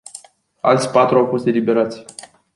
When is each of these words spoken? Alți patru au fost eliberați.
Alți 0.61 0.91
patru 0.91 1.17
au 1.17 1.25
fost 1.25 1.45
eliberați. 1.45 2.05